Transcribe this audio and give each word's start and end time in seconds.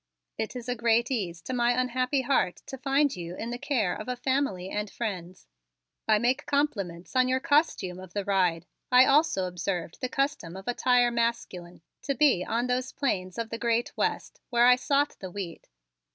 It 0.35 0.55
is 0.55 0.67
a 0.67 0.73
great 0.73 1.11
ease 1.11 1.43
to 1.43 1.53
my 1.53 1.79
unhappy 1.79 2.21
heart 2.23 2.63
to 2.65 2.75
find 2.79 3.15
you 3.15 3.35
in 3.35 3.51
the 3.51 3.59
care 3.59 3.93
of 3.93 4.07
a 4.07 4.15
family 4.15 4.67
and 4.71 4.89
friends. 4.89 5.45
I 6.07 6.17
make 6.17 6.47
compliments 6.47 7.15
on 7.15 7.27
your 7.27 7.39
costume 7.39 7.99
of 7.99 8.13
the 8.13 8.25
ride. 8.25 8.65
I 8.91 9.05
also 9.05 9.45
observed 9.45 10.01
the 10.01 10.09
custom 10.09 10.55
of 10.57 10.67
attire 10.67 11.11
masculine 11.11 11.83
to 12.01 12.15
be 12.15 12.43
on 12.43 12.65
those 12.65 12.91
plains 12.91 13.37
of 13.37 13.51
the 13.51 13.59
great 13.59 13.95
West 13.95 14.41
where 14.49 14.65
I 14.65 14.75
sought 14.75 15.17
the 15.19 15.29
wheat." 15.29 15.67